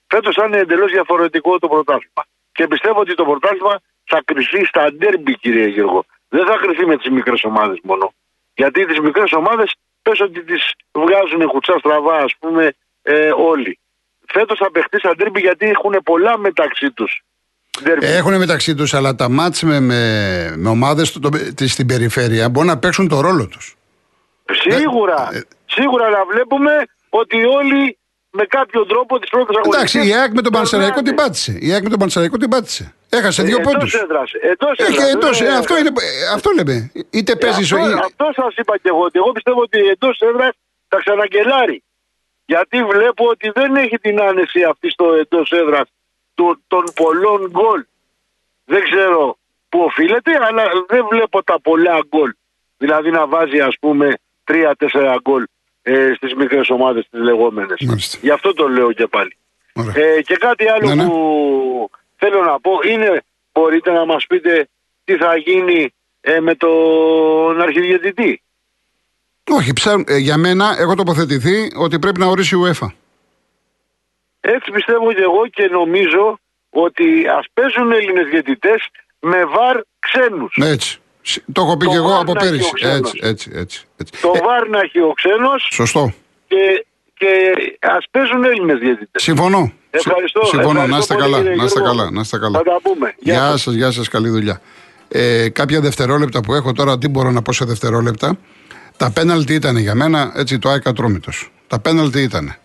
[0.08, 2.26] Φέτος θα είναι εντελώς διαφορετικό το πρωτάθλημα.
[2.52, 6.06] Και πιστεύω ότι το πρωτάθλημα θα κρυφθεί στα ντέρμπι, κύριε Γιώργο.
[6.30, 8.14] Δεν θα κρυφθεί με τις μικρές ομάδες μόνο.
[8.56, 12.74] Γιατί τις μικρές ομάδες πες ότι τις βγάζουν κουτσά στραβά, ας πούμε,
[13.12, 13.80] ε, όλοι.
[14.28, 17.22] Φέτος θα παιχτεί στα ντέρμπι γιατί έχουν πολλά μεταξύ τους.
[18.00, 21.20] Έχουν μεταξύ τους, αλλά τα μάτς με, με, με ομάδες
[21.66, 23.76] στην περιφέρεια μπορούν να παίξουν το ρόλο τους.
[24.52, 26.72] Σίγουρα, Ε, σίγουρα να βλέπουμε
[27.10, 27.98] ότι όλοι
[28.30, 29.94] με κάποιο τρόπο τις πρώτες αγωνιστικές.
[29.94, 31.58] Εντάξει, η ΑΕΚ με τον Πανσεραϊκό την πάτησε.
[31.62, 32.94] Η ΑΕΚ με τον Πανσεραϊκό την πάτησε.
[33.10, 33.94] Έχασε δύο πόντους.
[33.94, 36.92] Εντός Ε, αυτό, είναι, ε, αυτό λέμε.
[37.10, 37.72] Είτε παίζεις.
[37.72, 39.02] Αυτό, αυτό σας είπα και εγώ.
[39.02, 40.52] Ότι εγώ πιστεύω ότι εντός έδρας
[40.88, 41.84] θα ξαναγκελάρει.
[42.52, 45.88] Γιατί βλέπω ότι δεν έχει την άνεση αυτή στο εντός έδρας
[46.68, 47.86] των πολλών γκολ.
[48.66, 49.38] Δεν ξέρω
[49.70, 52.32] που οφείλεται, αλλά δεν βλέπω τα πολλά γκολ.
[52.78, 54.18] Δηλαδή να βάζει ας πούμε
[54.52, 55.44] 3-4 γκολ
[55.82, 57.78] ε, στις μικρές ομάδες τις λεγόμενες.
[57.86, 58.18] Μάλιστα.
[58.22, 59.38] Γι' αυτό το λέω και πάλι.
[59.74, 60.06] Ωραία.
[60.06, 61.10] Ε, και κάτι άλλο Ναι, ναι.
[61.10, 64.68] που θέλω να πω είναι μπορείτε να μας πείτε
[65.04, 68.42] τι θα γίνει ε, με τον αρχιδιαιτητή.
[69.50, 72.88] Όχι, ψάχνουν- ε, για μένα έχω τοποθετηθεί ότι πρέπει να ορίσει η UEFA.
[74.42, 78.88] Έτσι πιστεύω και εγώ και νομίζω ότι ας παίζουν Έλληνες διαιτητές
[79.20, 80.58] με βαρ ξένους.
[80.62, 81.00] Έτσι.
[81.22, 82.70] Σ- Το έχω πει Το και εγώ βάρ από να έχει πέρυσι.
[82.70, 82.98] ο ξένος.
[82.98, 83.86] Έτσι, έτσι, έτσι.
[83.98, 84.22] έτσι.
[84.22, 86.14] Το Ε, βαρ να έχει ο ξένος σωστό.
[86.48, 87.28] και, και
[87.80, 89.24] ας παίζουν Έλληνες διαιτητές.
[89.24, 89.72] Συμφωνώ.
[89.92, 90.46] Ευχαριστώ.
[90.46, 90.82] Συμφωνώ.
[90.82, 91.38] ευχαριστώ να είστε πολύ, καλά.
[91.42, 91.98] κύριε Να είστε Γιώργο.
[91.98, 92.12] καλά.
[92.12, 92.58] Να είστε καλά.
[92.58, 93.16] Θα τα πούμε.
[93.20, 93.62] Γεια Γεια σας.
[93.62, 94.62] σας, γεια σας, καλή δουλειά.
[95.08, 98.38] Ε, κάποια δευτερόλεπτα που έχω τώρα, τι μπορώ να πω σε δευτερόλεπτα;
[99.00, 101.52] Τα πέναλτι ήταν για μένα έτσι το ΑΕΚ ατρόμητος.
[101.68, 102.56] Τα πέναλτι ήταν.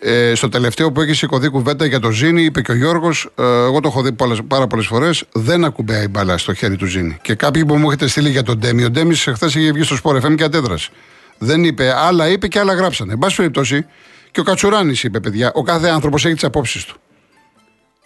[0.00, 3.42] Ε, στο τελευταίο που έχει σηκωθεί κουβέντα για το Ζήνη, είπε και ο Γιώργος, ε,
[3.42, 6.86] εγώ το έχω δει πολλές, πάρα πολλές φορές, δεν ακουμπάει η μπαλά στο χέρι του
[6.86, 7.18] Ζήνη.
[7.22, 9.96] Και κάποιοι που μου έχετε στείλει για τον Ντέμι, ο Ντέμις χθες είχε βγει στο
[10.02, 10.90] Sport FM και αντέδρασε.
[11.38, 13.12] Δεν είπε, άλλα είπε και άλλα γράψανε.
[13.12, 13.86] Εν πάση περιπτώσει,
[14.30, 16.96] και ο Κατσουράνης είπε, παιδιά, ο κάθε άνθρωπος έχει τις απόψεις του.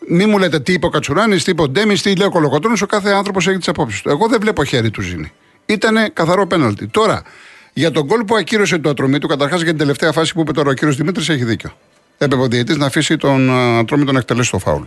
[0.08, 2.78] Μη μου λέτε τι είπε ο Κατσουράνης, τι είπε ο Ντέμις, τι λέει ο Κολοκοτρόνη.
[2.82, 4.10] Ο κάθε άνθρωπος έχει τις απόψεις του.
[4.10, 5.32] Εγώ δεν βλέπω χέρι του Ζήνη.
[5.66, 6.86] Ήτανε καθαρό πέναλτι.
[6.86, 7.22] Τώρα,
[7.72, 10.52] για τον γκολ που ακύρωσε το ατρομή του, καταρχάς για την τελευταία φάση που είπε
[10.52, 11.76] τώρα ο κύριος Δημήτρης, έχει δίκιο.
[12.18, 14.82] Έπρεπε ο διαιτητής να αφήσει τον α, ατρόμητο να εκτελέσει το φάουλ.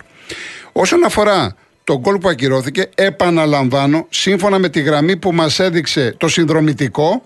[0.72, 6.28] Όσον αφορά τον γκολ που ακυρώθηκε, επαναλαμβάνω, σύμφωνα με τη γραμμή που μας έδειξε το
[6.28, 7.24] συνδρομητικό,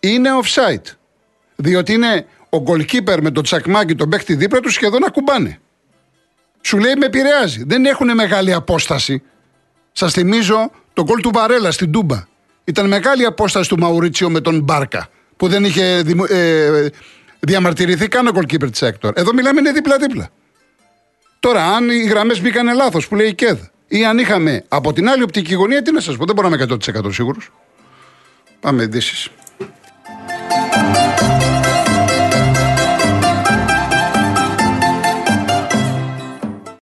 [0.00, 0.92] είναι offside.
[1.56, 5.58] Διότι είναι ο goalkeeper με το τσακμάκι, τον παίχτη δίπλα του σχεδόν ακουμπάνε.
[6.60, 7.64] Σου λέει με επηρεάζει.
[7.66, 9.22] Δεν έχουν μεγάλη απόσταση.
[9.92, 12.26] Σας θυμίζω τον γκολ του Βαρέλα στην Τούμπα.
[12.64, 15.08] Ήταν μεγάλη απόσταση του Μαουρίτσιο με τον Μπάρκα.
[15.36, 16.88] Που δεν είχε δημο- ε,
[17.40, 19.12] διαμαρτυρηθεί καν ο goalkeeper της Έκτορ.
[19.16, 20.28] Εδώ μιλάμε είναι δίπλα-δίπλα.
[21.40, 25.08] Τώρα, αν οι γραμμές μπήκαν λάθος που λέει η ΚΕΔ, ή αν είχαμε από την
[25.08, 27.50] άλλη οπτική γωνία, τι να σας πω, δεν μπορώ να είμαι 100% σίγουρος.
[28.60, 29.28] Πάμε ειδήσεις.